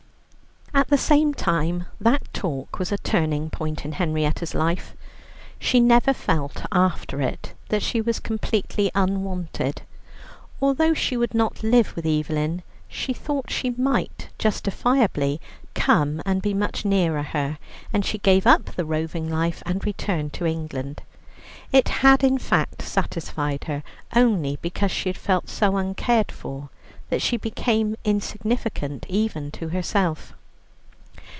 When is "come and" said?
15.73-16.41